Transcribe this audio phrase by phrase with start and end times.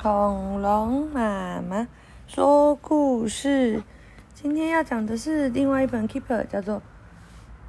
[0.00, 1.88] 恐龙妈妈
[2.28, 3.82] 说故事。
[4.32, 6.80] 今天要讲的是另外一本 Keeper，叫做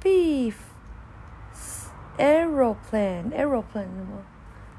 [0.00, 0.54] Beef
[2.16, 3.30] Aeroplane》。
[3.32, 4.22] Aeroplane 什么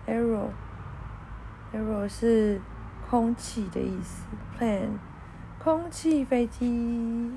[0.08, 2.62] ？Aero，Aero 是
[3.10, 4.24] 空气的意思
[4.58, 5.00] ，Plane
[5.62, 7.34] 空气飞机。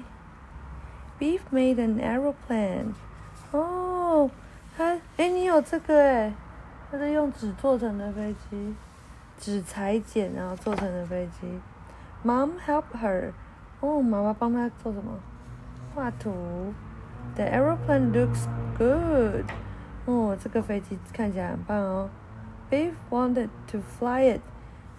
[1.18, 2.94] Beef made an aeroplane。
[3.50, 4.30] 哦，
[4.76, 6.32] 它哎，你有这个哎？
[6.92, 8.76] 它是用纸做成的飞机。
[9.38, 11.60] 纸裁剪，然后做成的飞机。
[12.24, 13.32] Mom help her。
[13.80, 15.12] 哦，妈妈帮她做什么？
[15.94, 16.72] 画图。
[17.36, 18.46] The aeroplane looks
[18.78, 19.44] good。
[20.06, 22.10] 哦，这个飞机看起来很棒哦。
[22.70, 24.40] Beef wanted to fly it。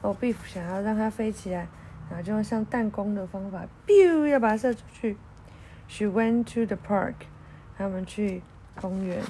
[0.02, 1.67] 哦，Beef 想要让它飞起来，
[2.09, 5.17] 然后就用像弹弓的方法，biu 要把它射出去。
[5.88, 7.13] She went to the park。
[7.77, 8.41] 他们去
[8.79, 9.21] 公园。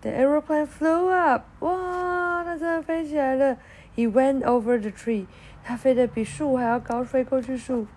[0.00, 1.44] The aeroplane flew up。
[1.60, 3.56] 哇，它真的飞起来了。
[3.95, 5.25] He went over the tree，
[5.63, 7.87] 他飞得比树还要高，飞过去树。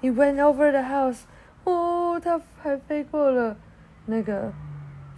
[0.00, 1.22] He went over the house，
[1.64, 3.56] 哦，他还飞过了
[4.06, 4.52] 那个